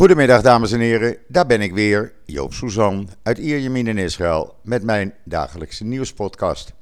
[0.00, 4.82] Goedemiddag dames en heren, daar ben ik weer, Joop Suzan uit Ierjemien in Israël met
[4.82, 6.72] mijn dagelijkse nieuwspodcast.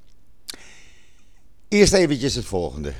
[1.68, 2.92] Eerst eventjes het volgende,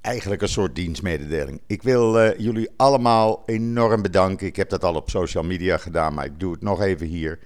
[0.00, 1.60] eigenlijk een soort dienstmededeling.
[1.66, 6.14] Ik wil uh, jullie allemaal enorm bedanken, ik heb dat al op social media gedaan,
[6.14, 7.38] maar ik doe het nog even hier.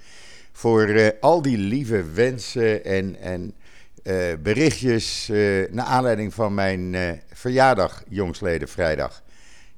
[0.52, 3.54] Voor uh, al die lieve wensen en, en
[4.02, 5.28] uh, berichtjes
[5.70, 6.96] naar aanleiding van mijn
[7.32, 9.24] verjaardag jongsleden vrijdag.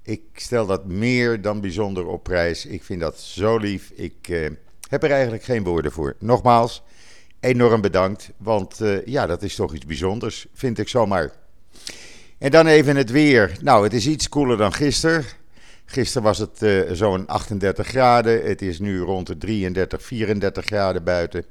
[0.08, 2.66] Ik stel dat meer dan bijzonder op prijs.
[2.66, 3.90] Ik vind dat zo lief.
[3.94, 4.48] Ik uh,
[4.88, 6.16] heb er eigenlijk geen woorden voor.
[6.18, 6.82] Nogmaals,
[7.40, 8.30] enorm bedankt.
[8.36, 11.32] Want uh, ja, dat is toch iets bijzonders, vind ik zomaar.
[12.38, 13.56] En dan even het weer.
[13.60, 15.24] Nou, het is iets koeler dan gisteren.
[15.84, 18.42] Gisteren was het uh, zo'n 38 graden.
[18.42, 21.44] Het is nu rond de 33, 34 graden buiten.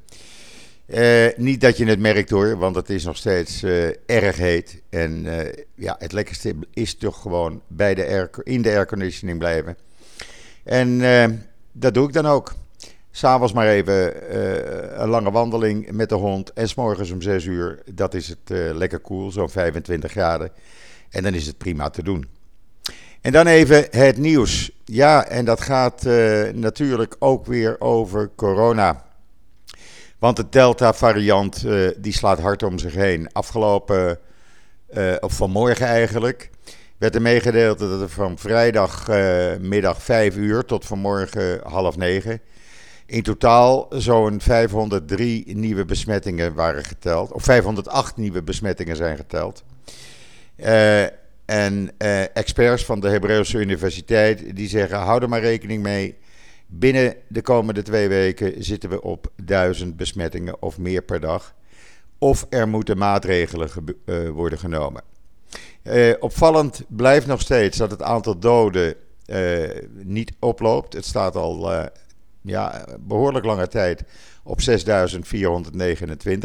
[0.88, 4.82] Uh, niet dat je het merkt hoor, want het is nog steeds uh, erg heet.
[4.90, 5.40] En uh,
[5.76, 9.78] ja, het lekkerste is toch gewoon bij de air, in de airconditioning blijven.
[10.64, 11.00] En
[11.72, 12.54] dat doe ik dan ook.
[13.12, 14.14] S'avonds maar even
[15.02, 16.54] een lange wandeling met de hond.
[16.54, 20.52] En s'morgens om 6 uur, dat is het lekker koel, zo'n 25 graden.
[21.10, 22.28] En dan is het prima te doen.
[23.22, 24.72] En dan even het nieuws.
[24.86, 26.04] Ja, en dat gaat
[26.54, 29.07] natuurlijk ook weer over corona.
[30.20, 33.32] Want de Delta-variant uh, die slaat hard om zich heen.
[33.32, 34.20] Afgelopen,
[34.94, 36.50] uh, of vanmorgen eigenlijk,
[36.98, 42.42] werd er meegedeeld dat er van vrijdagmiddag uh, 5 uur tot vanmorgen half 9
[43.06, 47.32] in totaal zo'n 503 nieuwe besmettingen waren geteld.
[47.32, 49.64] Of 508 nieuwe besmettingen zijn geteld.
[51.46, 51.92] En
[52.34, 56.18] experts van de Hebreeuwse Universiteit die zeggen: hou er maar rekening mee
[56.68, 61.56] Binnen de komende twee weken zitten we op duizend besmettingen of meer per dag.
[62.18, 63.70] Of er moeten maatregelen
[64.06, 65.04] uh, worden genomen.
[65.84, 68.96] Uh, opvallend blijft nog steeds dat het aantal doden
[69.26, 70.94] uh, niet oploopt.
[70.94, 71.72] Het staat al
[72.42, 74.04] ja, behoorlijk lange tijd
[74.44, 74.68] op 6.429.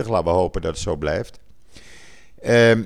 [0.06, 1.38] Laten we hopen dat het zo blijft.
[2.40, 2.84] Ehm,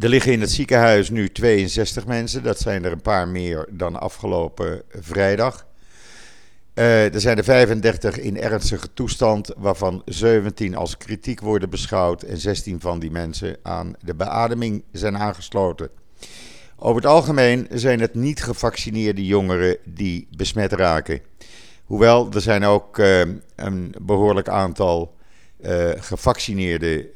[0.00, 2.42] er liggen in het ziekenhuis nu 62 mensen.
[2.42, 5.66] Dat zijn er een paar meer dan afgelopen vrijdag.
[6.74, 12.38] Uh, er zijn er 35 in ernstige toestand, waarvan 17 als kritiek worden beschouwd en
[12.38, 15.90] 16 van die mensen aan de beademing zijn aangesloten.
[16.76, 21.20] Over het algemeen zijn het niet gevaccineerde jongeren die besmet raken.
[21.84, 23.20] Hoewel er zijn ook uh,
[23.56, 25.14] een behoorlijk aantal
[25.60, 27.10] uh, gevaccineerde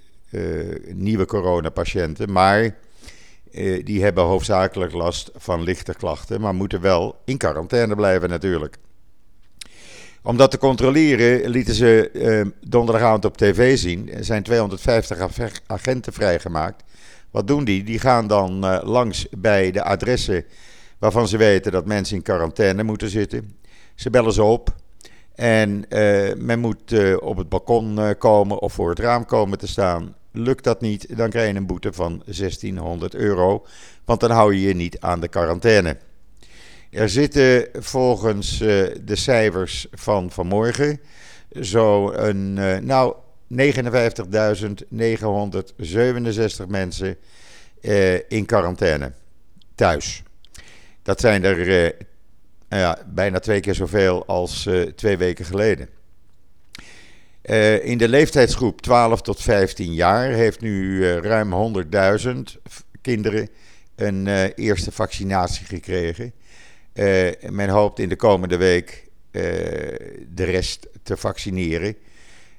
[0.93, 2.77] nieuwe coronapatiënten, maar
[3.84, 8.78] die hebben hoofdzakelijk last van lichte klachten, maar moeten wel in quarantaine blijven natuurlijk
[10.26, 14.12] om dat te controleren lieten ze uh, donderdagavond op tv zien.
[14.12, 15.19] Er zijn 250
[15.66, 16.82] agenten vrijgemaakt.
[17.31, 17.84] Wat doen die?
[17.84, 20.44] Die gaan dan uh, langs bij de adressen
[20.98, 23.56] waarvan ze weten dat mensen in quarantaine moeten zitten.
[23.94, 24.75] Ze bellen ze op.
[25.34, 30.15] En uh, men moet op het balkon komen of voor het raam komen te staan.
[30.32, 33.66] Lukt dat niet, dan krijg je een boete van 1600 euro.
[34.04, 35.97] Want dan hou je je niet aan de quarantaine.
[36.91, 38.69] Er zitten volgens uh,
[39.04, 41.00] de cijfers van vanmorgen
[41.50, 43.14] zo'n, uh, nou,
[43.54, 43.56] 59.967
[46.69, 47.16] mensen
[47.80, 49.12] uh, in quarantaine
[49.74, 50.22] thuis.
[51.02, 51.94] Dat zijn er
[52.69, 55.88] ja, bijna twee keer zoveel als twee weken geleden.
[57.82, 61.84] in de leeftijdsgroep 12 tot 15 jaar heeft nu ruim
[62.24, 62.28] 100.000
[63.00, 63.48] kinderen
[63.97, 66.32] een eerste vaccinatie gekregen.
[66.97, 69.43] Uh, men hoopt in de komende week uh,
[70.34, 71.97] de rest te vaccineren.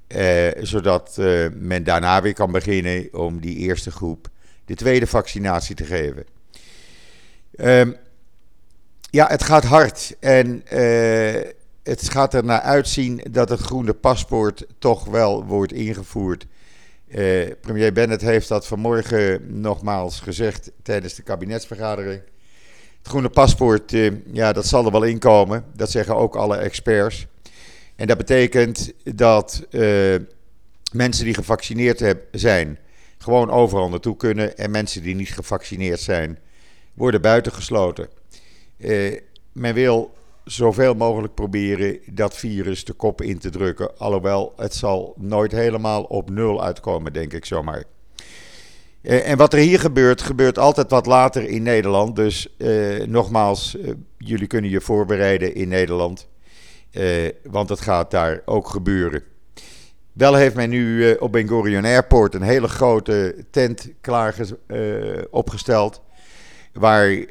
[0.07, 1.17] Uh, zodat
[1.53, 4.29] men daarna weer kan beginnen om die eerste groep
[4.65, 6.25] de tweede vaccinatie te geven.
[7.55, 7.95] Um,
[9.09, 10.15] ja, het gaat hard.
[10.19, 10.63] En
[11.83, 16.45] het gaat er naar uitzien dat het groene paspoort toch wel wordt ingevoerd.
[17.61, 22.21] premier Bennett heeft dat vanmorgen nogmaals gezegd tijdens de kabinetsvergadering.
[23.07, 25.65] Het groene paspoort, eh, ja, dat zal er wel inkomen.
[25.75, 27.27] Dat zeggen ook alle experts.
[27.95, 30.15] En dat betekent dat uh,
[30.91, 32.79] mensen die gevaccineerd heb, zijn,
[33.17, 34.57] gewoon overal naartoe kunnen.
[34.57, 36.39] En mensen die niet gevaccineerd zijn,
[36.93, 38.09] worden buitengesloten.
[38.77, 39.19] Uh,
[39.51, 40.13] men wil
[40.43, 43.97] zoveel mogelijk proberen dat virus de kop in te drukken.
[43.97, 47.83] Alhoewel, het zal nooit helemaal op nul uitkomen, denk ik zomaar.
[49.01, 52.15] Uh, en wat er hier gebeurt, gebeurt altijd wat later in Nederland.
[52.15, 56.27] Dus uh, nogmaals, uh, jullie kunnen je voorbereiden in Nederland.
[57.43, 59.23] want het gaat daar ook gebeuren.
[60.13, 64.35] Wel heeft men nu op Ben Gurion Airport een hele grote tent klaar
[65.29, 66.01] opgesteld.
[66.73, 67.25] waar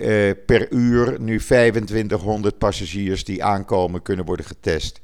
[0.47, 5.01] per uur nu 2500 passagiers die aankomen kunnen worden getest.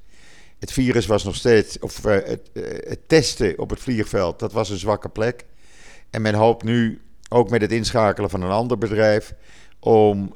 [0.59, 4.79] Het virus was nog steeds, of het, het, testen op het vliegveld, dat was een
[4.79, 5.45] zwakke plek.
[6.13, 9.35] En men hoopt nu, ook met het inschakelen van een ander bedrijf,
[9.81, 10.33] om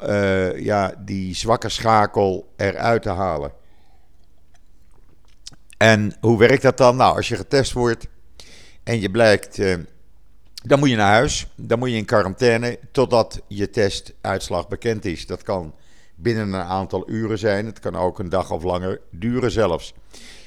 [0.56, 3.52] ja, die zwakke schakel eruit te halen.
[5.76, 6.96] En hoe werkt dat dan?
[6.96, 8.06] Nou, als je getest wordt
[8.82, 9.58] en je blijkt
[10.66, 11.46] dan moet je naar huis.
[11.56, 15.26] Dan moet je in quarantaine totdat je testuitslag bekend is.
[15.26, 15.74] Dat kan
[16.14, 17.66] binnen een aantal uren zijn.
[17.66, 19.94] Het kan ook een dag of langer duren zelfs.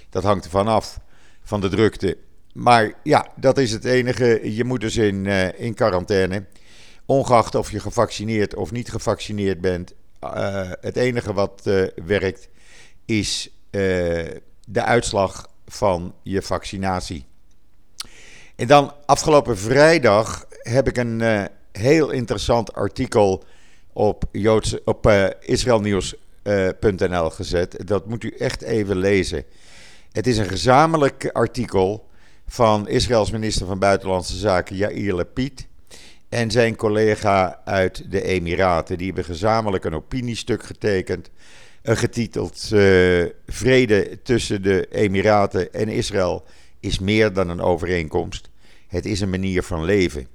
[0.10, 1.00] Dat hangt ervan af,
[1.42, 2.18] van de drukte.
[2.60, 4.56] Maar ja, dat is het enige.
[4.56, 6.46] Je moet dus in, uh, in quarantaine.
[7.06, 9.94] Ongeacht of je gevaccineerd of niet gevaccineerd bent.
[10.24, 12.50] Uh, het enige wat uh, werkt
[13.06, 17.26] is de uitslag van je vaccinatie.
[18.56, 23.44] En dan afgelopen vrijdag heb ik een heel interessant artikel
[23.94, 27.88] op, Joodse, op israelnieuws.nl gezet.
[27.88, 29.44] Dat moet u echt even lezen.
[30.12, 32.09] Het is een gezamenlijk artikel
[32.50, 35.68] van Israëls minister van Buitenlandse Zaken Yair Lapid
[36.30, 38.98] en zijn collega uit de Emiraten.
[38.98, 41.30] Die hebben gezamenlijk een opiniestuk getekend,
[41.84, 42.58] uh, getiteld
[43.48, 46.44] Vrede tussen de Emiraten en Israël
[46.80, 48.50] is meer dan een overeenkomst.
[48.88, 50.28] Het is een manier van leven.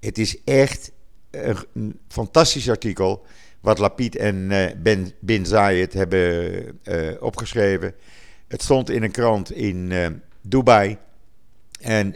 [0.00, 0.92] Het is echt
[1.30, 3.24] een, fantastisch artikel
[3.60, 6.76] wat Lapid en uh, Ben Bin Zayed hebben
[7.20, 7.94] opgeschreven.
[8.48, 9.92] Het stond in een krant in
[10.42, 10.98] Dubai.
[11.80, 12.14] En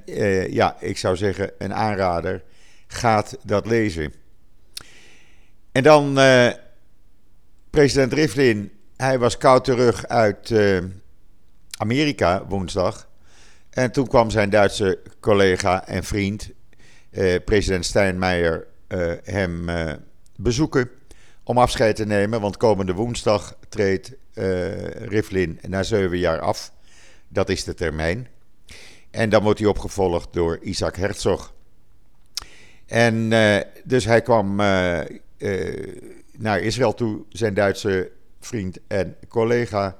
[0.50, 2.43] ja, ik zou zeggen, een aanrader.
[2.87, 4.12] Gaat dat lezen.
[5.72, 6.19] En dan
[7.70, 8.72] president Rivlin.
[8.96, 10.52] Hij was koud terug uit
[11.78, 13.08] Amerika woensdag.
[13.70, 16.50] En toen kwam zijn Duitse collega en vriend,
[17.10, 19.93] eh, president Steinmeier, eh, hem eh,
[20.37, 20.90] bezoeken
[21.43, 22.40] om afscheid te nemen.
[22.40, 26.72] Want komende woensdag treedt eh, Rivlin na zeven jaar af.
[27.28, 28.28] Dat is de termijn.
[29.14, 31.52] En dan wordt hij opgevolgd door Isaac Herzog.
[32.87, 35.00] En eh, dus hij kwam eh,
[36.37, 39.96] naar Israël toe, zijn Duitse vriend en collega.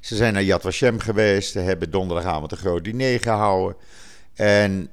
[0.00, 1.52] Ze zijn naar Yad Vashem geweest.
[1.52, 3.76] Ze hebben donderdagavond een groot diner gehouden.
[4.34, 4.90] En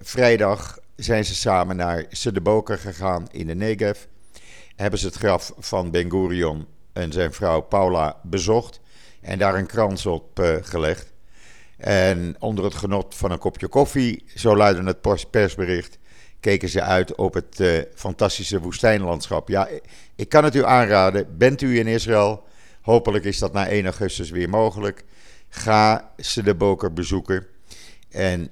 [0.00, 4.00] vrijdag zijn ze samen naar Sedeboker gegaan in de Negev.
[4.76, 8.80] Hebben ze het graf van Ben Gurion en zijn vrouw Paula bezocht.
[9.20, 11.11] En daar een krans op gelegd.
[11.82, 15.98] En onder het genot van een kopje koffie, zo luidde het persbericht,
[16.40, 19.48] keken ze uit op het uh, fantastische woestijnlandschap.
[19.48, 19.68] Ja,
[20.16, 21.36] ik kan het u aanraden.
[21.38, 22.44] Bent u in Israël?
[22.80, 25.04] Hopelijk is dat na 1 augustus weer mogelijk.
[25.48, 27.46] Ga ze de Boker bezoeken
[28.10, 28.48] en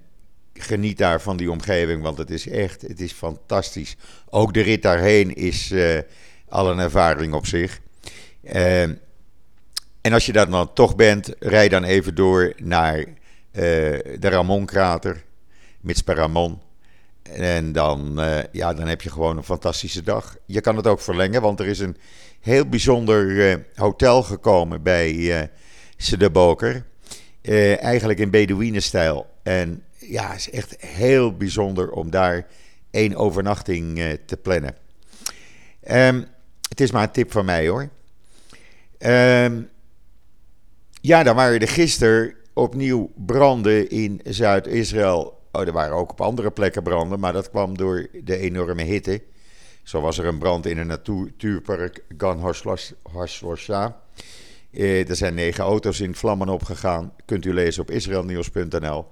[0.55, 3.97] geniet daar van die omgeving, want het is echt, het is fantastisch.
[4.31, 5.99] Ook de rit daarheen is uh,
[6.49, 7.81] al een ervaring op zich.
[8.43, 8.83] Uh,
[10.01, 13.05] en als je dat dan toch bent, rij dan even door naar
[13.53, 15.25] de Ramon-krater,
[15.81, 16.61] Mitzpe Ramon.
[17.23, 20.37] En dan, uh, ja, dan heb je gewoon een fantastische dag.
[20.47, 21.97] Je kan het ook verlengen, want er is een
[22.41, 25.41] heel bijzonder uh, hotel gekomen bij uh,
[25.97, 26.85] Sedeboker.
[27.43, 29.27] Eigenlijk in Bedouinenstijl.
[29.43, 32.47] En ja, het is echt heel bijzonder om daar
[32.91, 34.77] één overnachting te plannen.
[35.91, 36.27] Um,
[36.69, 37.89] het is maar een tip van mij hoor.
[38.99, 39.69] Um,
[41.01, 45.39] ja, dan waren er gisteren opnieuw branden in Zuid-Israël.
[45.53, 49.23] Oh, er waren ook op andere plekken branden, maar dat kwam door de enorme hitte.
[49.83, 53.95] Zo was er een brand in een natuurpark Gan.
[54.71, 57.13] Eh, er zijn negen auto's in vlammen opgegaan.
[57.25, 59.07] Kunt u lezen op israelnieuws.nl.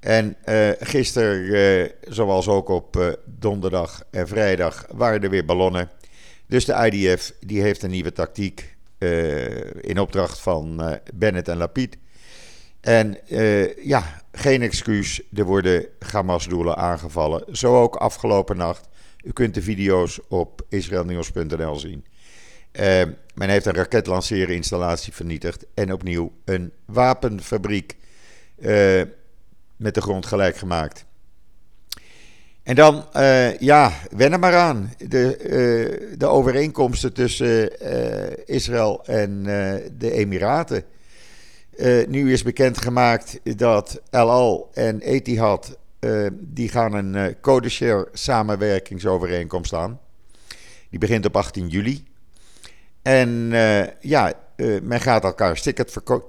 [0.00, 5.90] En uh, gisteren, uh, zoals ook op uh, donderdag en vrijdag, waren er weer ballonnen.
[6.46, 8.76] Dus de IDF die heeft een nieuwe tactiek
[9.80, 10.82] in opdracht van
[11.14, 11.96] Bennett en Lapid.
[12.82, 13.18] En
[13.82, 17.56] ja, geen excuus, er worden Hamas-doelen aangevallen.
[17.56, 18.88] Zo ook afgelopen nacht
[19.22, 22.04] u kunt de video's op israelnieuws.nl zien.
[22.72, 23.02] Uh,
[23.34, 27.96] men heeft een raketlanceerinstallatie vernietigd en opnieuw een wapenfabriek
[28.58, 29.02] uh,
[29.76, 31.04] met de grond gelijk gemaakt.
[32.62, 33.04] En dan,
[33.58, 34.94] ja, wen er maar aan.
[34.98, 37.78] De, de overeenkomsten tussen
[38.46, 39.42] Israël en
[39.98, 40.84] de Emiraten.
[42.08, 50.00] Nu is bekendgemaakt dat El en Etihad uh, die gaan een uh, codeshare samenwerkingsovereenkomst aan.
[50.90, 52.04] Die begint op 18 juli.
[53.02, 53.50] En
[54.00, 54.32] ja,
[54.82, 55.60] men gaat elkaar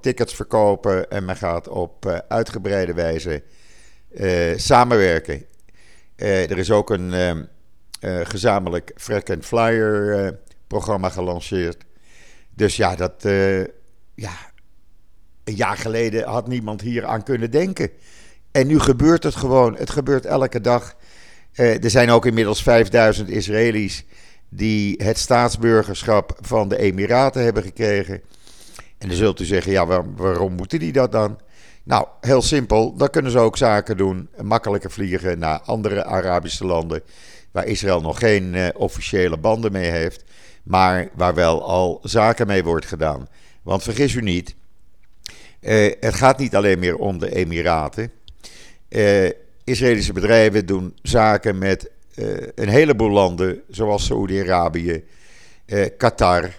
[0.02, 3.44] tickets verkopen en men gaat op uitgebreide wijze
[4.56, 5.46] samenwerken.
[6.16, 7.48] er is ook een
[8.24, 11.84] gezamenlijk Freck and Flyer programma gelanceerd.
[12.50, 13.24] Dus ja, dat,
[14.16, 14.34] ja,
[15.44, 17.90] een jaar geleden had niemand hier aan kunnen denken.
[18.52, 19.76] En nu gebeurt het gewoon.
[19.76, 20.96] Het gebeurt elke dag.
[21.54, 24.06] er zijn ook inmiddels 5000 Israëli's
[24.50, 28.22] die het staatsburgerschap van de Emiraten hebben gekregen.
[28.98, 31.40] En dan zult u zeggen, ja, waarom moeten die dat dan?
[31.84, 32.96] Nou, heel simpel.
[32.96, 37.02] Dan kunnen ze ook zaken doen, makkelijker vliegen naar andere Arabische landen,
[37.52, 40.24] waar Israël nog geen uh, officiële banden mee heeft,
[40.64, 43.28] maar waar wel al zaken mee wordt gedaan.
[43.62, 44.56] Want vergis u niet,
[45.64, 48.12] uh, het gaat niet alleen meer om de Emiraten.
[48.90, 49.30] Uh,
[49.64, 51.92] Israëlische bedrijven doen zaken met
[52.56, 55.04] een heleboel landen, zoals Saoedi-Arabië,
[55.98, 56.50] Qatar,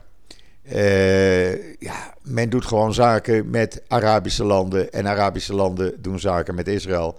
[1.79, 7.19] ja, men doet gewoon zaken met Arabische landen en Arabische landen doen zaken met Israël.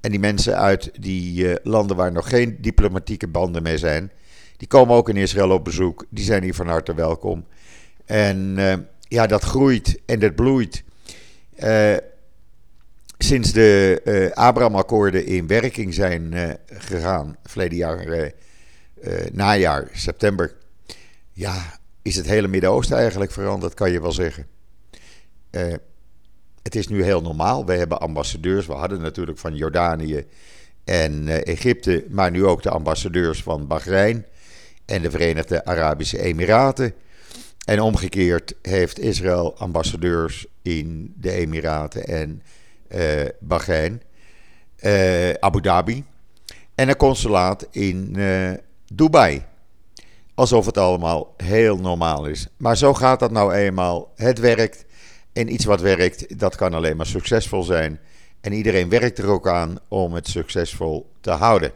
[0.00, 4.10] En die mensen uit die landen waar nog geen diplomatieke banden mee zijn,
[4.56, 6.06] die komen ook in Israël op bezoek.
[6.08, 7.44] Die zijn hier van harte welkom.
[8.04, 8.56] En
[9.08, 10.82] ja, dat groeit en dat bloeit.
[13.18, 16.34] Sinds de Abraham-akkoorden in werking zijn
[16.66, 18.32] gegaan, verleden jaar,
[19.32, 20.54] najaar, september.
[21.32, 24.46] Ja, is het hele Midden-Oosten eigenlijk veranderd, kan je wel zeggen.
[25.50, 25.74] Uh,
[26.62, 27.66] het is nu heel normaal.
[27.66, 28.66] We hebben ambassadeurs.
[28.66, 30.26] We hadden natuurlijk van Jordanië
[30.84, 34.26] en uh, Egypte, maar nu ook de ambassadeurs van Bahrein
[34.86, 36.94] en de Verenigde Arabische Emiraten.
[37.70, 42.42] En omgekeerd heeft Israël ambassadeurs in de Emiraten en
[42.88, 44.02] uh, Bahrein,
[45.40, 46.04] Abu Dhabi
[46.74, 48.16] en een consulaat in
[48.92, 49.42] Dubai.
[50.34, 52.46] Alsof het allemaal heel normaal is.
[52.56, 54.12] Maar zo gaat dat nou eenmaal.
[54.16, 54.84] Het werkt.
[55.32, 58.00] En iets wat werkt, dat kan alleen maar succesvol zijn.
[58.40, 61.72] En iedereen werkt er ook aan om het succesvol te houden.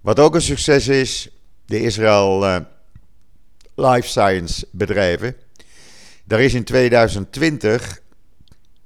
[0.00, 1.30] Wat ook een succes is,
[1.66, 2.64] de Israël
[3.74, 5.36] Life Science bedrijven.
[6.24, 8.00] Daar is in 2020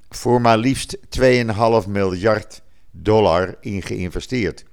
[0.08, 4.64] voor maar liefst 2,5 miljard dollar in geïnvesteerd.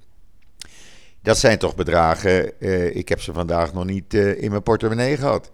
[1.21, 5.17] Dat zijn toch bedragen, uh, ik heb ze vandaag nog niet uh, in mijn portemonnee
[5.17, 5.51] gehad.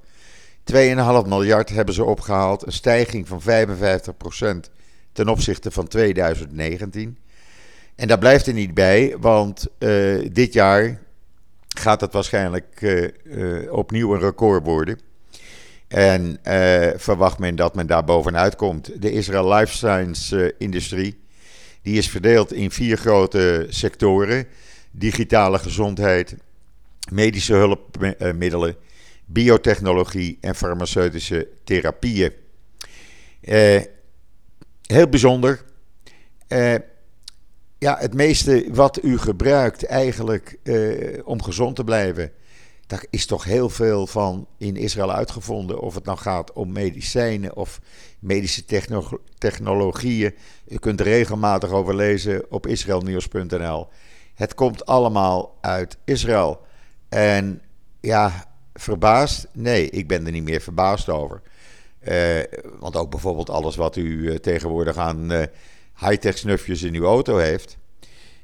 [0.73, 4.69] 2,5 miljard hebben ze opgehaald, een stijging van 55%
[5.11, 7.17] ten opzichte van 2019.
[7.95, 11.01] En daar blijft er niet bij, want uh, dit jaar
[11.77, 13.01] gaat het waarschijnlijk
[13.69, 14.99] opnieuw een record worden.
[15.87, 16.39] En
[16.95, 19.01] verwacht men dat men daar bovenuit komt.
[19.01, 21.19] De Israel Life Science industrie,
[21.81, 24.47] die is verdeeld in vier grote sectoren
[24.91, 26.35] digitale gezondheid,
[27.11, 28.75] medische hulpmiddelen,
[29.25, 32.31] biotechnologie en farmaceutische therapieën.
[33.41, 33.81] Eh,
[34.81, 35.63] heel bijzonder.
[36.47, 36.75] Eh,
[37.81, 42.31] ja, het meeste wat u gebruikt eigenlijk eh, om gezond te blijven,
[42.87, 45.79] daar is toch heel veel van in Israël uitgevonden.
[45.79, 47.79] Of het nou gaat om medicijnen of
[48.19, 48.65] medische
[49.37, 50.35] technologieën.
[50.67, 53.87] U kunt er regelmatig over lezen op israelnieuws.nl.
[54.35, 56.59] Het komt allemaal uit Israël.
[57.09, 57.61] En
[57.99, 59.47] ja, verbaasd?
[59.53, 61.41] Nee, ik ben er niet meer verbaasd over.
[62.07, 62.39] Uh,
[62.79, 65.31] want ook bijvoorbeeld alles wat u uh, tegenwoordig aan
[66.01, 67.77] high-tech snufjes in uw auto heeft.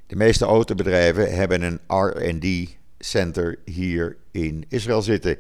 [0.08, 5.38] De meeste autobedrijven hebben een RD center hier in Israël zitten.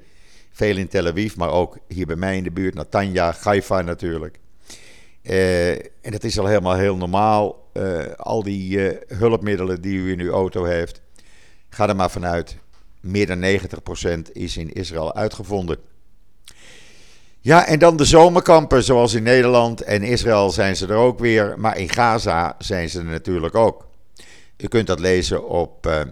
[0.51, 4.39] Veel in Tel Aviv, maar ook hier bij mij in de buurt, Natanja, Haifa natuurlijk.
[5.21, 7.69] en dat is al helemaal heel normaal.
[7.73, 11.01] Uh, al die uh, hulpmiddelen die u in uw auto heeft,
[11.69, 12.57] ga er maar vanuit.
[12.99, 13.59] Meer dan
[14.27, 15.77] 90% is in Israël uitgevonden.
[17.39, 21.53] Ja, en dan de zomerkampen, zoals in Nederland en Israël zijn ze er ook weer.
[21.57, 23.87] Maar in Gaza zijn ze er natuurlijk ook.
[24.57, 26.07] U kunt dat lezen op uh, eh,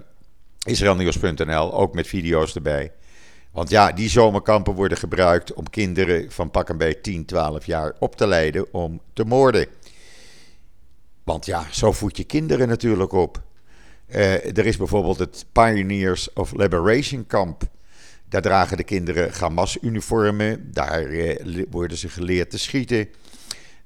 [0.63, 2.91] israelnieuws.nl, ook met video's erbij.
[3.51, 7.94] Want ja, die zomerkampen worden gebruikt om kinderen van pak en bij 10, 12 jaar
[8.00, 9.67] op te leiden om te moorden.
[11.24, 13.41] Want ja, zo voed je kinderen natuurlijk op.
[14.08, 17.63] Uh, er is bijvoorbeeld het Pioneers of Liberation Camp.
[18.36, 20.70] Daar dragen de kinderen Hamas-uniformen.
[20.72, 23.08] Daar uh, worden ze geleerd te schieten.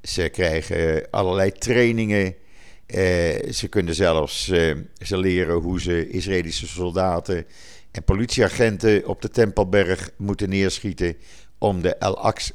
[0.01, 2.25] Ze krijgen allerlei trainingen.
[2.25, 2.35] Uh,
[3.51, 4.43] ze kunnen zelfs
[5.01, 7.45] ze leren hoe ze Israëlische soldaten
[7.91, 11.15] en politieagenten op de Tempelberg moeten neerschieten
[11.57, 11.99] om de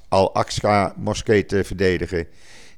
[0.08, 2.26] Al-Aqsa-moskee te verdedigen.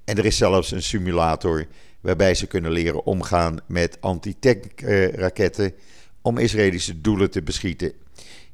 [0.05, 1.67] En er is zelfs een simulator
[2.01, 5.73] waarbij ze kunnen leren omgaan met anti-tank-raketten
[6.23, 8.05] om Israëlische doelen te beschieten.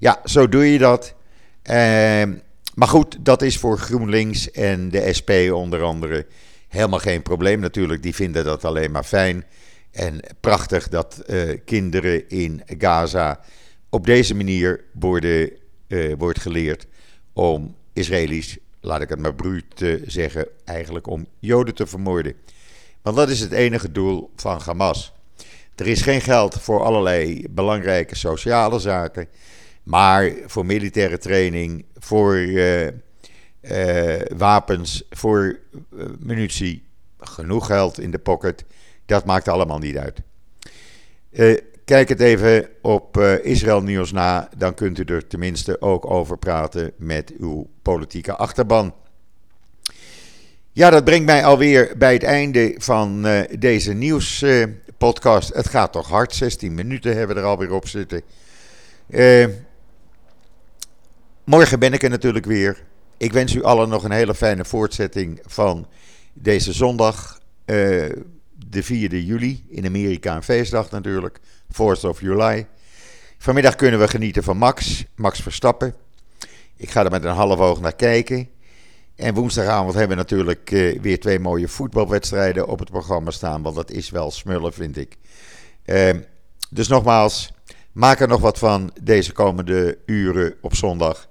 [0.02, 1.14] Ja, zo doe je dat.
[1.62, 2.34] Ehm,
[2.74, 6.26] maar goed, dat is voor GroenLinks en de SP onder andere
[6.68, 8.02] helemaal geen probleem natuurlijk.
[8.02, 9.44] Die vinden dat alleen maar fijn
[9.90, 13.40] en prachtig dat uh, kinderen in Gaza
[13.90, 15.50] op deze manier worden,
[15.88, 16.86] uh, wordt geleerd
[17.32, 22.34] om Israëli's, laat ik het maar bruut te zeggen, eigenlijk om Joden te vermoorden.
[23.02, 25.12] Want dat is het enige doel van Hamas.
[25.76, 29.28] Er is geen geld voor allerlei belangrijke sociale zaken,
[29.82, 35.58] maar voor militaire training, voor uh, uh, wapens, voor
[36.18, 36.84] munitie,
[37.18, 38.64] genoeg geld in de pocket.
[39.06, 40.20] Dat maakt allemaal niet uit.
[41.30, 46.10] Uh, kijk het even op uh, Israël Nieuws na, dan kunt u er tenminste ook
[46.10, 48.94] over praten met uw politieke achterban.
[50.72, 55.54] Ja, dat brengt mij alweer bij het einde van uh, deze nieuwspodcast.
[55.54, 58.22] het gaat toch hard, 16 minuten hebben we er alweer op zitten.
[61.44, 62.84] Morgen ben ik er natuurlijk weer.
[63.16, 65.86] Ik wens u allen nog een hele fijne voortzetting van
[66.32, 67.76] deze zondag, uh,
[68.68, 71.38] de 4e juli, in Amerika een feestdag natuurlijk,
[71.72, 72.66] 4th of July.
[73.38, 75.94] Vanmiddag kunnen we genieten van Max, Max Verstappen.
[76.76, 78.48] Ik ga er met een half oog naar kijken.
[79.16, 83.76] En woensdagavond hebben we natuurlijk uh, weer twee mooie voetbalwedstrijden op het programma staan, want
[83.76, 85.16] dat is wel smullen, vind ik.
[85.84, 86.10] Uh,
[86.70, 87.52] dus nogmaals,
[87.92, 91.30] maak er nog wat van deze komende uren op zondag.